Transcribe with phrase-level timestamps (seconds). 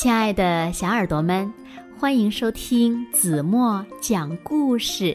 [0.00, 1.52] 亲爱的小耳朵们，
[1.98, 5.14] 欢迎收听子墨讲故事，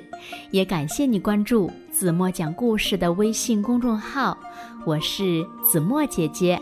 [0.51, 4.37] 也感谢你关注子墨讲故事的微信公众号。
[4.85, 6.61] 我是子墨姐姐。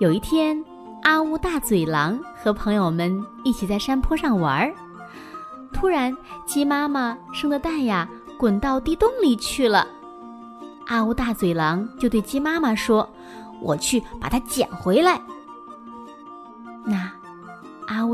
[0.00, 0.60] 有一天，
[1.04, 4.74] 阿乌大嘴狼和朋友们一起在山坡上玩儿，
[5.72, 6.12] 突然，
[6.44, 9.86] 鸡妈妈生的蛋呀滚到地洞里去了。
[10.88, 13.08] 阿乌大嘴狼就对鸡妈妈说
[13.62, 15.22] ：“我去把它捡回来。”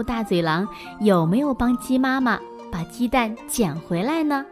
[0.09, 0.67] 大嘴狼
[1.01, 2.41] 有没有帮鸡妈妈
[2.73, 4.43] 把鸡蛋捡回来呢？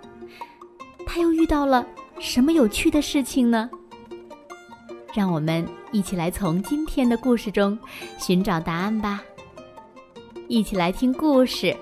[1.06, 1.86] 他又遇到了
[2.20, 3.70] 什么有趣的事情呢？
[5.14, 7.76] 让我们一起来从今天的故事中
[8.18, 9.22] 寻找答案吧。
[10.46, 11.74] 一起来听故事：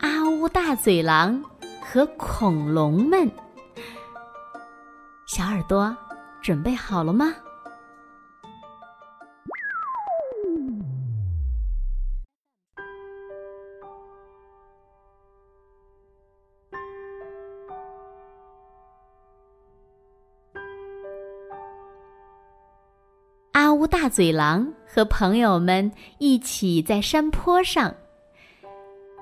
[0.00, 1.42] 阿乌大嘴狼
[1.80, 3.26] 和恐龙们。
[5.24, 5.96] 小耳朵，
[6.42, 7.32] 准备好了吗？
[23.92, 27.94] 大嘴狼和朋友们一起在山坡上。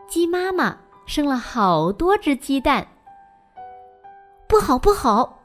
[0.07, 2.87] 鸡妈妈生了好多只鸡蛋。
[4.47, 5.43] 不好，不好！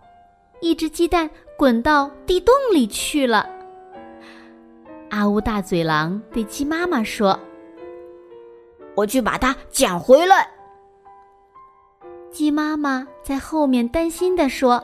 [0.62, 3.50] 一只鸡蛋滚到地洞里去了。
[5.10, 7.38] 阿乌大嘴狼对鸡妈妈说
[8.96, 10.48] ：“我去把它捡回来。”
[12.30, 14.84] 鸡妈妈在后面担心的说：“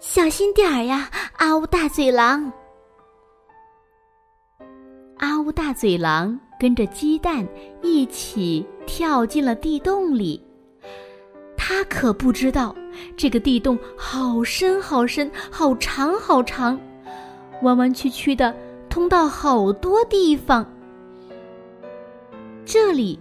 [0.00, 2.52] 小心点儿呀，阿乌大嘴狼。”
[5.46, 7.46] 乌大嘴狼跟着鸡蛋
[7.80, 10.42] 一起跳进了地洞里。
[11.56, 12.74] 他可不知道，
[13.16, 16.76] 这个地洞好深好深，好长好长，
[17.62, 18.52] 弯弯曲曲的，
[18.88, 20.68] 通到好多地方。
[22.64, 23.16] 这里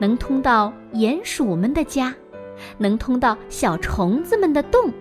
[0.00, 2.12] 能通到鼹鼠们的家，
[2.76, 4.92] 能通到小虫子们的洞，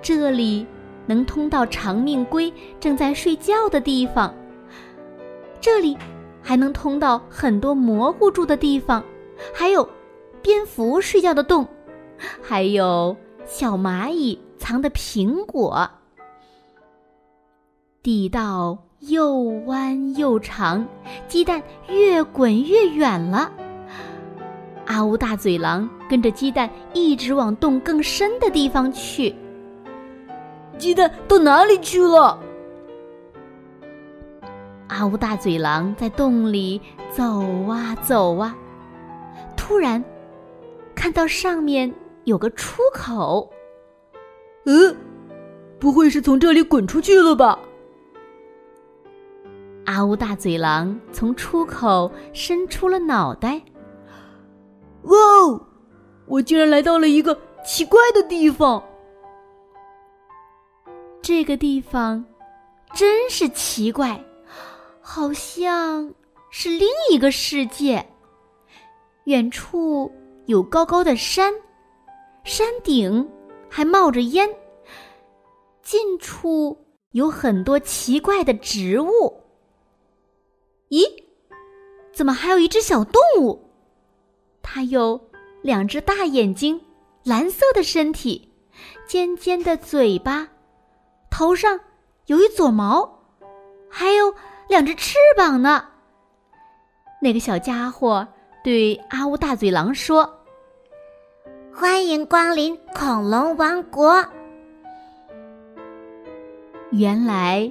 [0.00, 0.66] 这里
[1.04, 4.34] 能通到长命龟正在睡觉的地方。
[5.60, 5.96] 这里
[6.42, 9.04] 还能通到很多蘑菇住的地方，
[9.52, 9.86] 还有
[10.40, 11.66] 蝙蝠睡觉的洞，
[12.42, 15.88] 还有小蚂蚁藏的苹果。
[18.02, 20.86] 地道又弯又长，
[21.28, 23.52] 鸡蛋越滚越远了。
[24.86, 29.34] 阿乌大嘴狼跟着鸡蛋一直往洞更深的地方去。
[30.78, 32.38] 鸡蛋到哪里去了？
[35.00, 36.78] 阿乌大嘴狼在洞里
[37.10, 37.24] 走
[37.66, 38.54] 啊走啊，
[39.56, 40.04] 突然
[40.94, 41.90] 看到上面
[42.24, 43.50] 有个出口。
[44.66, 44.94] 嗯，
[45.78, 47.58] 不会是从这里滚出去了吧？
[49.86, 53.58] 阿乌大嘴狼从出口伸出了脑袋。
[55.04, 55.66] 哇哦！
[56.26, 57.34] 我竟然来到了一个
[57.64, 58.84] 奇怪的地方。
[61.22, 62.22] 这个地方
[62.92, 64.22] 真是奇怪。
[65.12, 66.14] 好像
[66.50, 68.06] 是另一个世界。
[69.24, 70.08] 远处
[70.46, 71.52] 有高高的山，
[72.44, 73.28] 山顶
[73.68, 74.48] 还冒着烟。
[75.82, 76.78] 近处
[77.10, 79.42] 有很多奇怪的植物。
[80.90, 81.02] 咦，
[82.12, 83.68] 怎么还有一只小动物？
[84.62, 85.20] 它有
[85.60, 86.80] 两只大眼睛，
[87.24, 88.48] 蓝色的身体，
[89.08, 90.46] 尖尖的嘴巴，
[91.32, 91.80] 头上
[92.26, 93.24] 有一撮毛，
[93.88, 94.32] 还有。
[94.70, 95.84] 两只翅膀呢？
[97.20, 98.24] 那个小家伙
[98.62, 100.32] 对阿乌大嘴狼说
[101.74, 104.24] ：“欢迎光临恐龙王国。”
[106.92, 107.68] 原来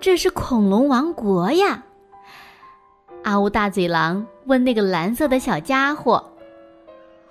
[0.00, 1.82] 这是恐龙王国呀！
[3.24, 6.32] 阿乌大嘴狼问那个蓝色的小家伙：“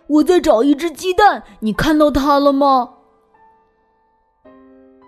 [0.06, 2.94] 我在找一只鸡蛋，你看到它了吗？”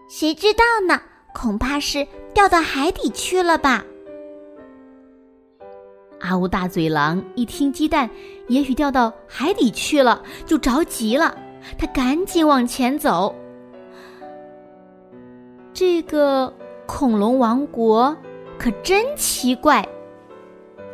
[0.09, 1.00] 谁知道呢？
[1.36, 3.84] 恐怕是掉到海底去了吧？
[6.23, 8.09] 阿乌大嘴狼一听鸡蛋
[8.47, 11.37] 也许掉到海底去了，就着急了。
[11.78, 13.35] 他赶紧往前走。
[15.73, 16.52] 这个
[16.85, 18.16] 恐龙王国
[18.58, 19.85] 可真奇怪，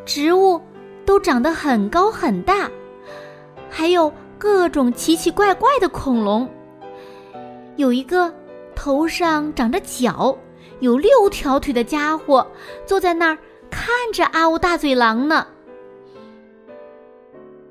[0.03, 0.59] 植物
[1.05, 2.69] 都长得很高很大，
[3.69, 6.49] 还有各种奇奇怪怪的恐龙。
[7.77, 8.33] 有一个。
[8.75, 10.33] 头上长着角、
[10.79, 12.47] 有六条腿的家伙
[12.85, 13.37] 坐在那儿
[13.69, 15.47] 看着阿乌大嘴狼呢。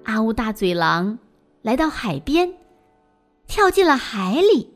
[0.05, 1.19] 阿乌大嘴狼
[1.62, 2.55] 来到海边，
[3.47, 4.73] 跳进了海里。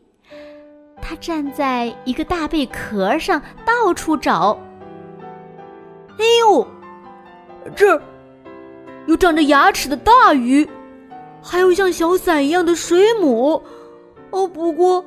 [1.00, 4.58] 他站在一个大贝壳上，到处找。
[6.18, 6.66] 哎，哎呦，
[7.74, 8.02] 这儿
[9.06, 10.68] 有长着牙齿的大鱼，
[11.42, 13.62] 还有像小伞一样的水母。
[14.30, 15.04] 哦，不过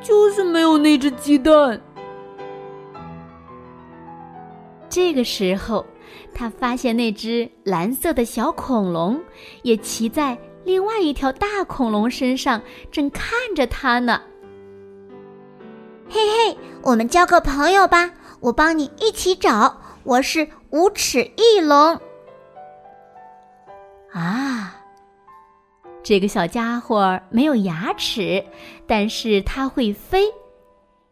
[0.00, 1.80] 就是没有那只鸡蛋。
[4.88, 5.84] 这个时候，
[6.34, 9.20] 他发现那只蓝色的小恐龙
[9.62, 14.20] 也骑在另外一条大恐龙身上，正看着他呢。
[16.08, 19.80] 嘿嘿，我们交个朋友吧，我帮你一起找。
[20.04, 22.00] 我是无齿翼龙。
[24.12, 24.74] 啊，
[26.02, 28.42] 这个小家伙没有牙齿，
[28.86, 30.32] 但是它会飞。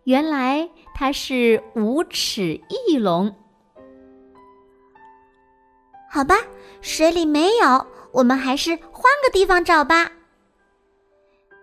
[0.05, 3.34] 原来它是无齿翼龙。
[6.16, 6.34] 好吧，
[6.80, 10.10] 水里没有，我们还是换个地方找吧。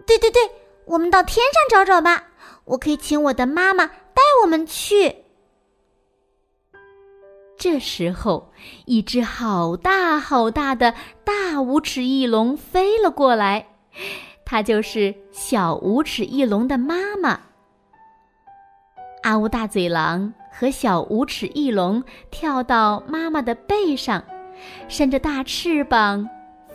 [0.06, 0.40] 对对对，
[0.86, 2.24] 我们到天上找找吧。
[2.66, 5.24] 我可以请我的妈妈带我们去。
[7.58, 8.54] 这时候，
[8.86, 13.68] 一只好大好大的大无齿翼龙飞了过来，
[14.46, 17.40] 它就是小无齿翼龙的妈妈。
[19.24, 24.24] 阿乌大嘴狼和小无齿翼龙跳到妈妈的背上，
[24.88, 26.30] 扇着大翅膀，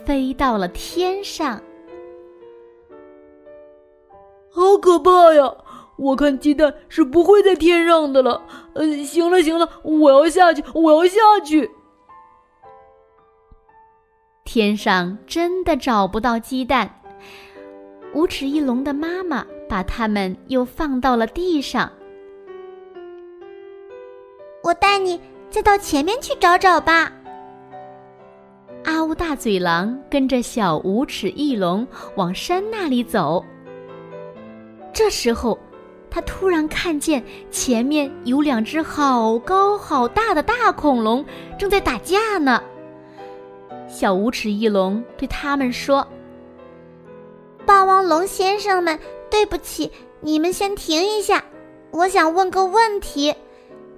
[0.04, 1.60] 飞到了天上。
[4.50, 5.54] 好可怕呀！
[5.96, 8.40] 我看鸡蛋是不会在天上的了。
[8.74, 11.68] 呃，行了行了，我要下去，我要下去。
[14.44, 17.02] 天上真的找不到鸡蛋，
[18.14, 21.92] 无齿翼龙的妈妈把它们又放到了地上。
[24.62, 25.20] 我带你
[25.50, 27.12] 再到前面去找找吧。
[28.88, 31.86] 阿乌大嘴狼跟着小无齿翼龙
[32.16, 33.44] 往山那里走。
[34.92, 35.56] 这时候。
[36.10, 41.22] 他突然看见前面有两只好高好大的大恐龙
[41.58, 42.62] 正在打架呢。
[43.86, 46.08] 小无齿翼龙对他们说
[47.66, 48.98] ：“霸王龙先生们，
[49.30, 49.92] 对不起，
[50.22, 51.44] 你们先停一下，
[51.90, 53.34] 我想问个问题：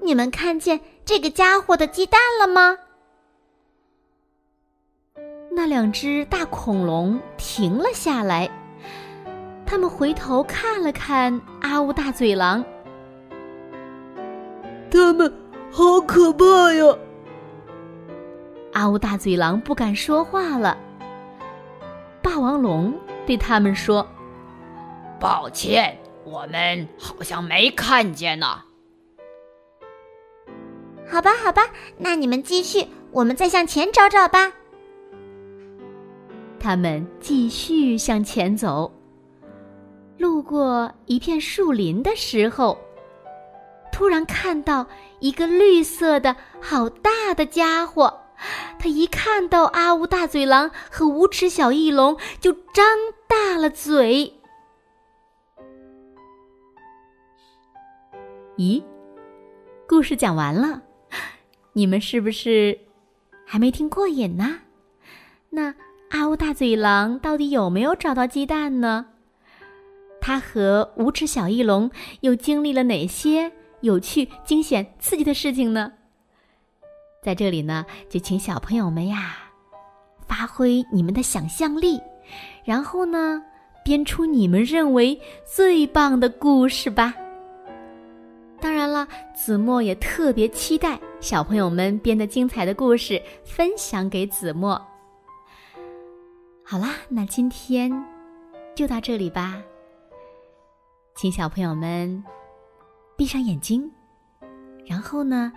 [0.03, 2.77] 你们看见这个家伙的鸡蛋了吗？”
[5.51, 8.49] 那两只大恐龙停了下来。
[9.67, 12.65] 他们回头看了看阿乌大嘴狼，
[14.91, 15.33] 他们
[15.71, 16.97] 好可怕呀！
[18.73, 20.77] 阿乌大嘴狼不敢说话了。
[22.23, 22.93] 霸王龙
[23.27, 24.07] 对他们说
[25.21, 28.63] ：“抱歉，我们好像没看见呢。”
[31.09, 31.63] 好吧，好吧，
[31.99, 34.53] 那你们继续，我们再向前找找吧。
[36.61, 38.93] 他们继续向前走。
[40.19, 42.79] 路过一片树林的时候，
[43.91, 44.87] 突然看到
[45.19, 48.21] 一个绿色的好大的家伙。
[48.79, 52.85] 他一看到阿乌大嘴狼和无齿小翼龙，就张
[53.27, 54.33] 大了嘴。
[58.57, 58.83] 咦，
[59.87, 60.83] 故事讲完了，
[61.75, 62.79] 你们是不是
[63.47, 64.61] 还没听过瘾呢？
[65.51, 65.75] 那
[66.11, 69.07] 阿乌大嘴狼到底有没有找到鸡蛋呢？
[70.21, 71.91] 他和无齿小翼龙
[72.21, 75.93] 又经历了哪些有趣、惊险、刺激的事情呢？
[77.23, 79.37] 在这里呢，就请小朋友们呀，
[80.27, 82.01] 发挥你们的想象力，
[82.65, 83.41] 然后呢，
[83.85, 87.15] 编出你们认为最棒的故事吧。
[88.61, 94.90] 当然了，子墨也特别期待小朋友们编的精彩的故事分享给子墨。
[96.71, 97.91] 好啦，那今天
[98.77, 99.61] 就到这里吧。
[101.17, 102.23] 请小朋友们
[103.17, 103.91] 闭上眼睛，
[104.87, 105.53] 然后呢，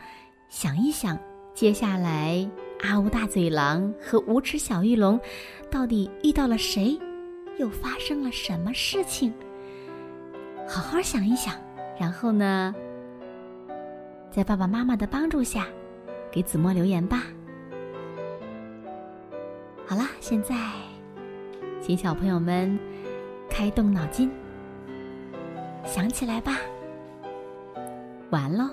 [0.49, 1.15] 想一想，
[1.53, 2.49] 接下来
[2.81, 5.21] 阿呜大嘴狼和无齿小翼龙
[5.69, 6.99] 到底遇到了谁，
[7.59, 9.31] 又发生了什么事情？
[10.67, 11.53] 好好想一想，
[11.95, 12.73] 然后呢，
[14.31, 15.67] 在爸爸妈妈的帮助下，
[16.31, 17.21] 给子墨留言吧。
[19.85, 20.55] 好啦，现在，
[21.85, 22.79] 请小朋友们
[23.49, 24.31] 开动脑筋。
[25.85, 26.61] 想起来吧，
[28.29, 28.69] 完喽。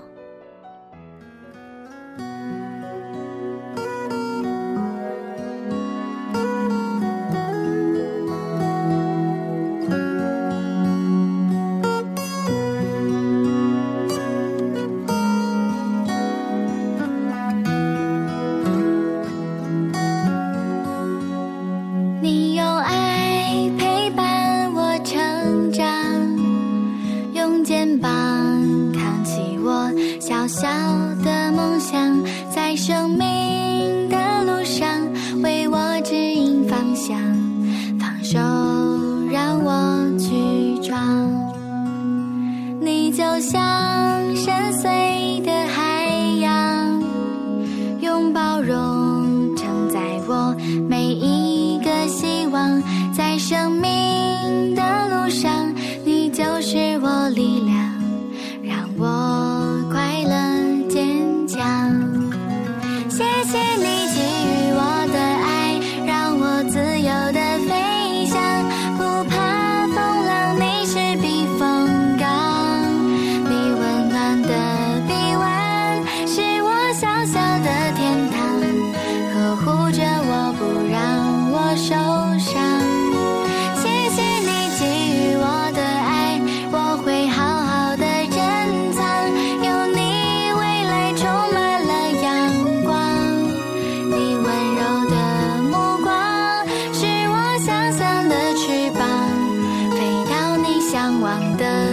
[101.31, 101.90] 你向往的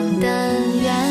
[0.00, 0.26] 望的
[0.82, 1.09] 远。